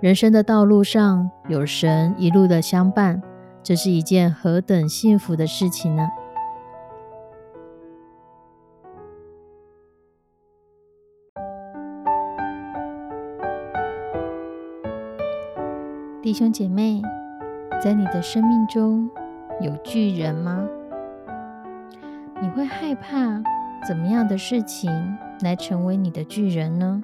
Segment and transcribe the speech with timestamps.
[0.00, 3.20] 人生的道路上有神一路的相伴，
[3.64, 6.08] 这是一件何等幸福的事情呢？
[16.22, 17.02] 弟兄姐妹，
[17.82, 19.10] 在你的生命中
[19.60, 20.64] 有巨人吗？
[22.40, 23.42] 你会害怕
[23.84, 27.02] 怎么样的事情来成为你的巨人呢？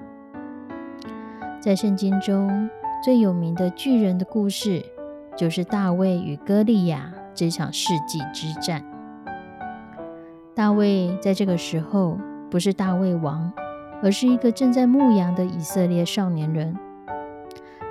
[1.59, 2.69] 在圣经中。
[3.05, 4.83] 最有名的巨人的故事，
[5.37, 8.83] 就是大卫与歌利亚这场世纪之战。
[10.55, 12.17] 大卫在这个时候
[12.49, 13.53] 不是大卫王，
[14.01, 16.75] 而是一个正在牧羊的以色列少年人。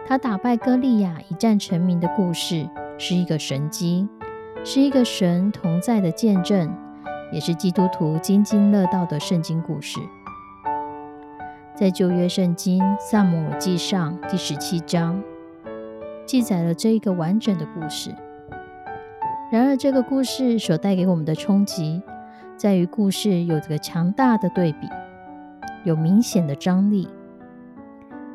[0.04, 4.08] 他打败歌利亚一战成名的故事，是一个神机，
[4.64, 6.76] 是一个神同在的见证，
[7.30, 10.00] 也是基督徒津津乐道的圣经故事。
[11.74, 15.20] 在旧约圣经萨姆尔记上第十七章，
[16.24, 18.14] 记载了这一个完整的故事。
[19.50, 22.00] 然而，这个故事所带给我们的冲击，
[22.56, 24.88] 在于故事有着个强大的对比，
[25.82, 27.08] 有明显的张力。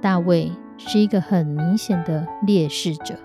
[0.02, 3.16] 大卫是一个很明显的劣势者，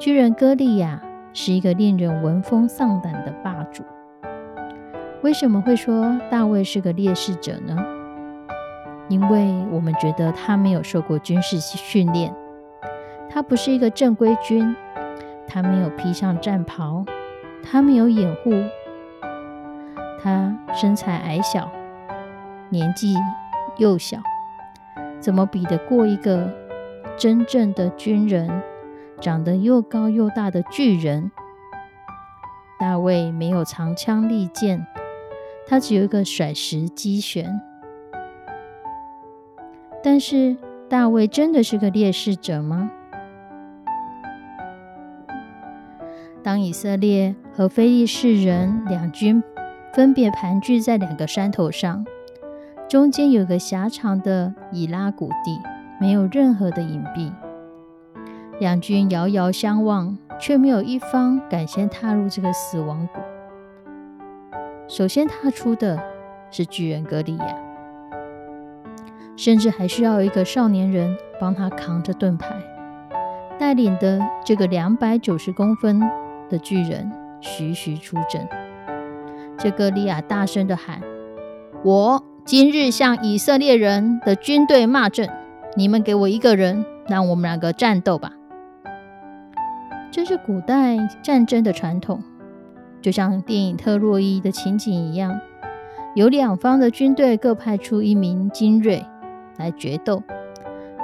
[0.00, 1.00] 巨人歌利亚
[1.32, 3.84] 是一个令人闻风丧胆的霸主。
[5.22, 7.76] 为什么会说大卫是个劣势者呢？
[9.10, 12.32] 因为我们觉得他没有受过军事训练，
[13.28, 14.74] 他不是一个正规军，
[15.48, 17.04] 他没有披上战袍，
[17.60, 18.52] 他没有掩护，
[20.22, 21.68] 他身材矮小，
[22.68, 23.16] 年纪
[23.78, 24.18] 又小，
[25.18, 26.48] 怎么比得过一个
[27.16, 28.62] 真正的军人，
[29.20, 31.32] 长得又高又大的巨人？
[32.78, 34.86] 大卫没有长枪利剑，
[35.66, 37.60] 他只有一个甩石机旋。
[40.02, 40.56] 但是
[40.88, 42.90] 大卫真的是个劣势者吗？
[46.42, 49.42] 当以色列和非利士人两军
[49.92, 52.06] 分别盘踞在两个山头上，
[52.88, 55.60] 中间有个狭长的以拉谷地，
[56.00, 57.30] 没有任何的隐蔽。
[58.58, 63.20] 两军遥遥相望，却没有一方敢先踏入这个死亡谷。
[64.88, 66.02] 首先踏出的
[66.50, 67.69] 是巨人歌利亚。
[69.40, 72.54] 甚至还需要一个少年人帮他扛着盾牌，
[73.58, 75.98] 带领的这个两百九十公分
[76.50, 78.46] 的巨人徐徐出征。
[79.56, 81.00] 这个利亚大声的喊
[81.82, 85.30] ：“我今日向以色列人的军队骂阵，
[85.74, 88.32] 你们给我一个人，让我们两个战斗吧。”
[90.12, 92.22] 这是古代战争的传统，
[93.00, 95.40] 就像电影特洛伊的情景一样，
[96.14, 99.02] 有两方的军队各派出一名精锐。
[99.60, 100.20] 来决斗，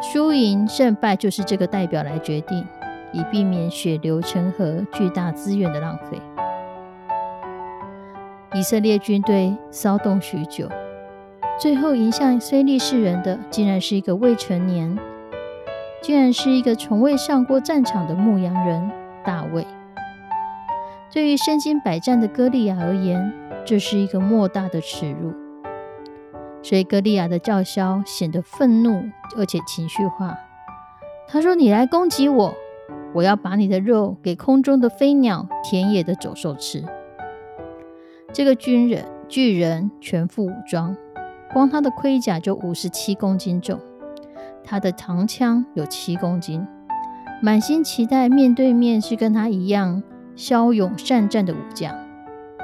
[0.02, 2.66] 输赢胜败就是这个代表来决定，
[3.12, 6.18] 以避免血流成河、巨大资源的浪费。
[8.54, 10.66] 以色列军队骚动许久，
[11.60, 14.98] 最后迎向非利士人的，竟然是一个未成年，
[16.00, 18.90] 竟然是一个从未上过战场的牧羊人
[19.22, 19.66] 大卫。
[21.12, 23.32] 对于身经百战的歌利亚而言，
[23.64, 25.34] 这是一个莫大的耻辱。
[26.68, 29.00] 所以，歌利亚的叫嚣显得愤怒，
[29.36, 30.36] 而且情绪化。
[31.28, 32.52] 他说：“你来攻击我，
[33.14, 36.84] 我要把你的肉给空中的飞鸟、田野的走兽吃。”
[38.34, 40.96] 这个军人巨人全副武装，
[41.52, 43.78] 光他的盔甲就五十七公斤重，
[44.64, 46.66] 他的长枪有七公斤。
[47.40, 50.02] 满心期待面对面是跟他一样
[50.34, 51.96] 骁勇善战的武将，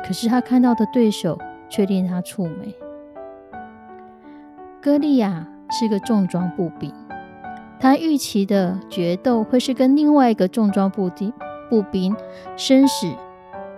[0.05, 1.39] 可是他看到的对手
[1.69, 2.75] 却令他蹙眉。
[4.83, 6.93] 歌利亚是个重装步兵，
[7.79, 11.33] 他预期的决斗会是跟另外一个重装步兵
[11.71, 12.17] 步兵
[12.57, 13.07] 生死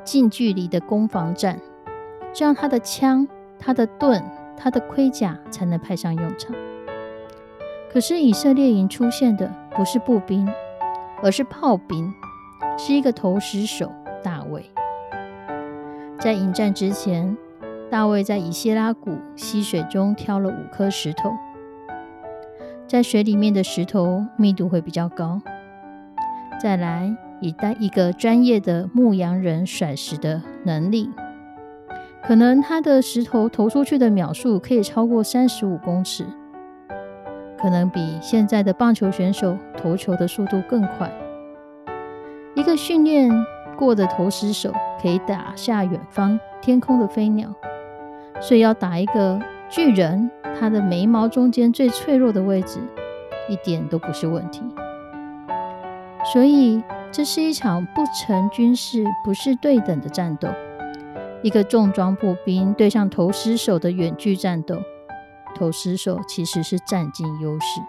[0.02, 1.60] 近距离的攻防战，
[2.32, 3.28] 这样他的枪、
[3.58, 4.24] 他的盾、
[4.56, 6.56] 他的盔甲才能派上用场。
[7.92, 10.48] 可是以色列营出现的不是步兵，
[11.22, 12.10] 而是炮兵，
[12.78, 13.92] 是一个投石手
[14.22, 14.64] 大卫。
[16.18, 17.36] 在迎战之前。
[17.94, 21.32] 大卫在以西拉谷溪水中挑了五颗石头，
[22.88, 25.41] 在水里面的石头密度会比较高。
[26.61, 31.08] 再来，以带一个专业的牧羊人甩石的能力，
[32.20, 36.26] 可能他的石头投出去的秒数可以超过三十五公尺，
[37.56, 41.08] 可能比现在的棒球选手投球的速度更快。
[42.56, 43.31] 一个训练
[43.79, 47.55] 过的投石手可以打下远方天空的飞鸟，
[48.40, 52.78] 所以要打一个巨人，他的眉毛中间最脆弱的位置，
[53.48, 54.62] 一点都不是问题。
[56.32, 60.48] 所以这是一场不成军事、不是对等的战斗。
[61.42, 64.78] 一个重装步兵对上投石手的远距战斗，
[65.54, 67.81] 投石手其实是占尽优势。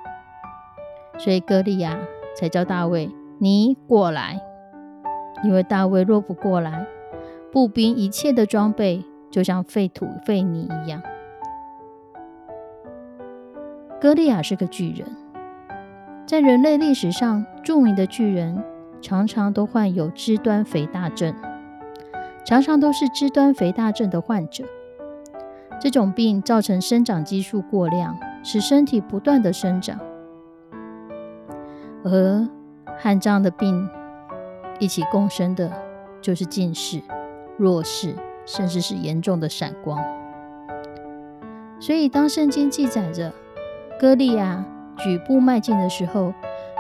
[1.18, 1.98] 所以歌利亚
[2.38, 3.10] 才叫大卫，
[3.40, 4.42] 你过来。
[5.44, 6.86] 因为大卫若不过来，
[7.52, 11.02] 步兵一切的装备就像废土废泥一样。
[14.00, 15.06] 歌利亚是个巨人，
[16.26, 18.64] 在人类历史上著名的巨人，
[19.02, 21.36] 常常都患有肢端肥大症，
[22.46, 24.64] 常常都是肢端肥大症的患者。
[25.82, 30.00] 这种病造成生长激素过量，使身体不断的生长，
[32.06, 32.48] 而
[32.98, 33.90] 和这样的病。
[34.80, 35.70] 一起共生的，
[36.22, 37.02] 就是近视、
[37.58, 38.16] 弱视，
[38.46, 40.02] 甚至是严重的闪光。
[41.80, 43.32] 所以，当圣经记载着
[44.00, 44.64] 歌利亚
[44.98, 46.34] 举步迈进的时候，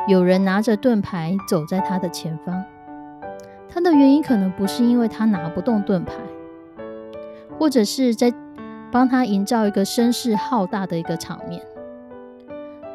[0.07, 2.63] 有人拿着盾牌走在他的前方。
[3.67, 6.13] 他的原因可能不是因为他拿不动盾牌，
[7.59, 8.33] 或者是在
[8.89, 11.62] 帮他营造一个声势浩大的一个场面。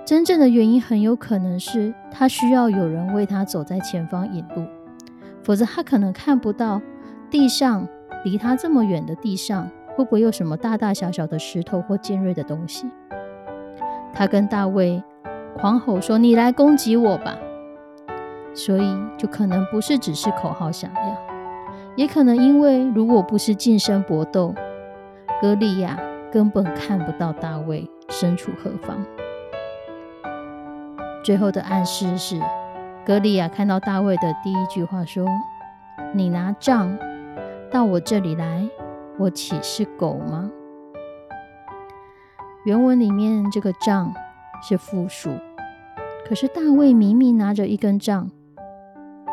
[0.06, 4.64] 真正的原因很有可能是他需要有人为他走在前方引路。
[5.42, 6.80] 否则，他可能看不到
[7.30, 7.86] 地上
[8.24, 12.90] 离他这么远的地上会不会有什么大大小小的石头或尖锐的东西。
[14.12, 15.02] 他跟大卫
[15.58, 17.36] 狂吼说：“你来攻击我吧！”
[18.54, 21.16] 所以，就可能不是只是口号响亮，
[21.96, 24.54] 也可能因为如果不是近身搏斗，
[25.40, 25.98] 歌利亚
[26.32, 28.98] 根本看不到大卫身处何方。
[31.24, 32.40] 最后的暗示是。
[33.06, 35.26] 格利亚看到大卫的第一句话说
[36.14, 36.96] ：“你拿杖
[37.70, 38.68] 到我这里来，
[39.18, 40.50] 我岂是狗吗？”
[42.66, 44.12] 原文里面这个杖
[44.62, 45.30] 是复数，
[46.28, 48.30] 可是大卫明明拿着一根杖，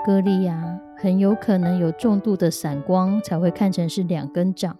[0.06, 4.78] 格利亚很有可能有重度的散光，才会看成是两根杖。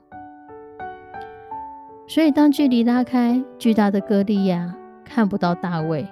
[2.08, 6.08] 所以当距离拉开，巨大的哥利亚看不到大卫。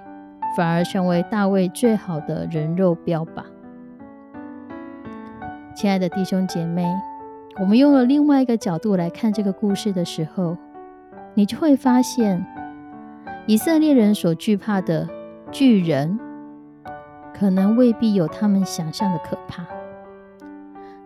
[0.56, 3.44] 反而成为大卫最好的人肉标靶。
[5.74, 6.82] 亲爱的弟兄姐妹，
[7.58, 10.56] 我们用了另外一个角度来看这个故事的时候，
[11.32, 12.44] 你就会发现，
[13.46, 15.08] 以色列人所惧怕的
[15.50, 16.18] 巨人，
[17.32, 19.64] 可能未必有他们想象的可怕。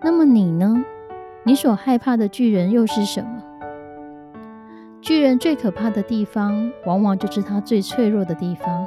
[0.02, 0.84] 那么你呢？
[1.44, 3.42] 你所害怕的巨人又是什么？
[5.00, 8.86] 巨人最可怕的地方，往往就是他最脆弱的地方。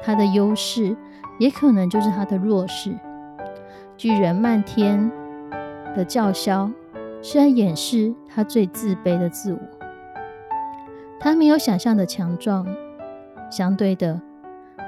[0.00, 0.96] 他的优势
[1.40, 2.94] 也可能就是他的弱势。
[3.96, 5.10] 巨人漫天
[5.96, 6.70] 的叫嚣
[7.24, 9.58] 是在掩饰他最自卑的自我。
[11.18, 12.66] 他没有想象的强壮，
[13.50, 14.20] 相对的，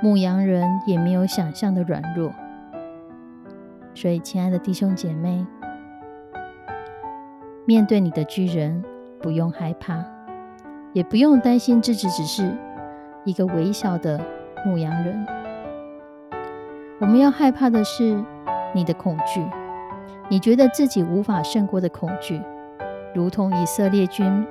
[0.03, 2.31] 牧羊人也没有想象的软弱。
[3.95, 5.47] 所以，亲爱的弟兄姐妹，
[7.65, 8.85] 面对你的巨人，
[9.23, 10.05] 不用害怕，
[10.93, 12.55] 也不用担心自己只是
[13.25, 14.21] 一个微小的。
[14.67, 15.27] 牧羊人，
[16.99, 18.23] 我们要害怕的是
[18.75, 19.41] 你的恐惧，
[20.29, 22.43] 你觉得自己无法胜过的恐惧，
[23.15, 24.45] 如同以色列军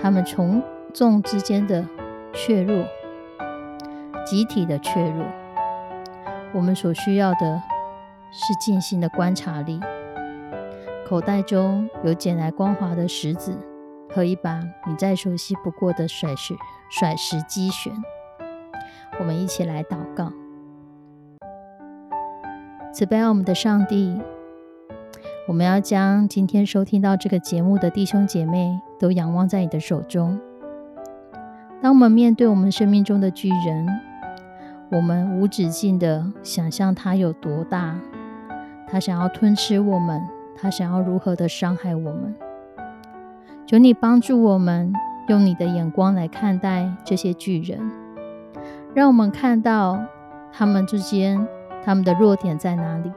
[0.00, 0.62] 他们从
[0.94, 1.84] 众之间的
[2.32, 2.84] 怯弱，
[4.24, 5.26] 集体的怯弱。
[6.54, 7.62] 我们所需要的
[8.30, 9.80] 是静心的观察力，
[11.06, 13.58] 口袋中有捡来光滑的石子
[14.08, 16.54] 和一把你再熟悉不过的甩石
[16.88, 17.92] 甩石机旋。
[19.18, 20.32] 我们一起来祷告，
[22.94, 24.18] 慈悲我们的上帝，
[25.48, 30.38] 我们要将今天收听到这个节目的弟兄姐妹都仰望在你的手中。
[31.80, 33.88] 当我们面对我们生命中的巨人，
[34.90, 37.98] 我们无止境的想象他有多大，
[38.86, 40.20] 他想要吞吃我们，
[40.54, 42.34] 他想要如何的伤害我们。
[43.66, 44.92] 求你帮助我们，
[45.28, 47.80] 用你的眼光来看待这些巨人。
[48.92, 49.98] 让我们看到
[50.52, 51.48] 他们之间
[51.82, 53.10] 他们的弱点在哪里？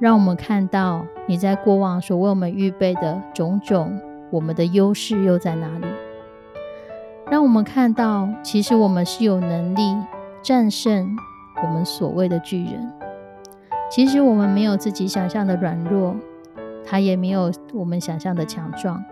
[0.00, 5.86] 让我们看到你在过往所为我们预备的种种，我们的优势又在哪里？
[7.30, 9.94] 让我们看到，其实我们是有能力
[10.42, 11.06] 战胜
[11.62, 12.90] 我们所谓的巨人。
[13.90, 16.16] 其实我们没有自己想象的软弱，
[16.82, 19.04] 他也没有我们想象的强壮。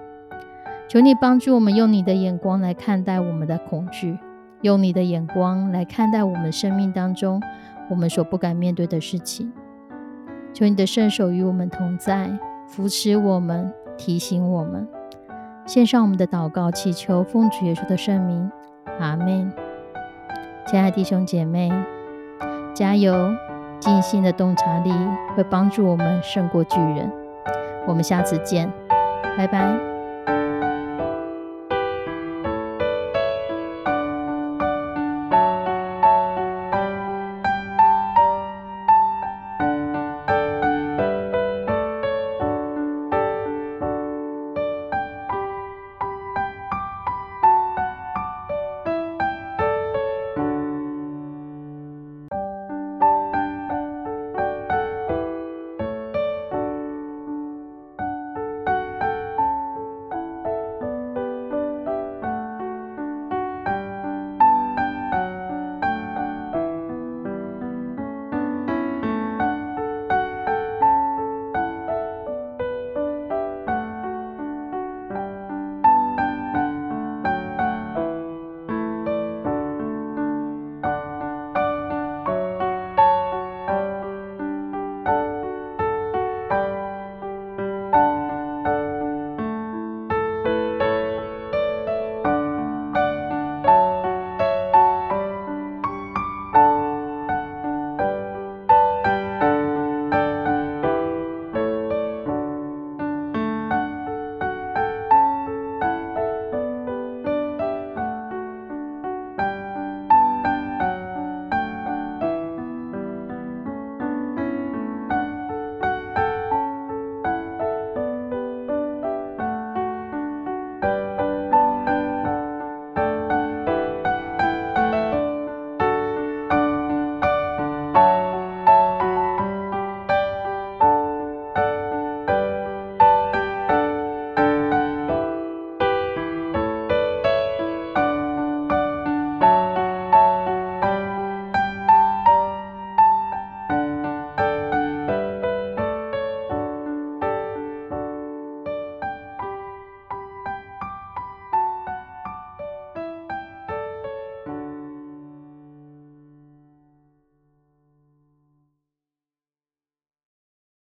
[0.88, 4.18] 求你帮助我们，用你的眼光来看待我们的恐惧，
[4.62, 7.42] 用你的眼光来看待我们生命当中
[7.90, 9.52] 我们所不敢面对的事情。
[10.52, 12.30] 求你的圣手与我们同在，
[12.66, 14.86] 扶持我们，提醒我们。
[15.66, 18.50] 献上我们的祷告，祈求奉主耶稣的圣名，
[19.00, 19.52] 阿门。
[20.66, 21.70] 亲爱的弟兄姐妹，
[22.74, 23.14] 加油！
[23.80, 24.92] 尽心的洞察力
[25.36, 27.08] 会帮助我们胜过巨人。
[27.86, 28.68] 我们下次见，
[29.36, 29.97] 拜拜。